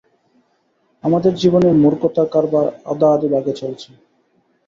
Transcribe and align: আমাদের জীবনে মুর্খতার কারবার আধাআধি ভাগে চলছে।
আমাদের 1.03 1.33
জীবনে 1.35 1.69
মুর্খতার 1.75 2.27
কারবার 2.33 2.65
আধাআধি 2.91 3.27
ভাগে 3.33 3.53
চলছে। 3.61 3.89